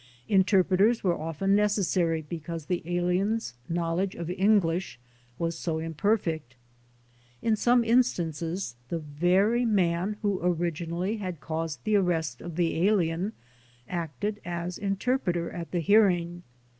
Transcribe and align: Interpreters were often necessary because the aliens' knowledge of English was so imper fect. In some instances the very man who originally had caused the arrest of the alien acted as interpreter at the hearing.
Interpreters 0.27 1.03
were 1.03 1.15
often 1.15 1.53
necessary 1.55 2.23
because 2.23 2.65
the 2.65 2.81
aliens' 2.87 3.53
knowledge 3.69 4.15
of 4.15 4.31
English 4.31 4.97
was 5.37 5.55
so 5.55 5.75
imper 5.77 6.19
fect. 6.19 6.55
In 7.43 7.55
some 7.55 7.83
instances 7.83 8.75
the 8.89 8.97
very 8.97 9.63
man 9.63 10.17
who 10.23 10.41
originally 10.41 11.17
had 11.17 11.39
caused 11.39 11.83
the 11.83 11.97
arrest 11.97 12.41
of 12.41 12.55
the 12.55 12.81
alien 12.87 13.33
acted 13.87 14.41
as 14.43 14.79
interpreter 14.79 15.51
at 15.51 15.69
the 15.69 15.81
hearing. 15.81 16.41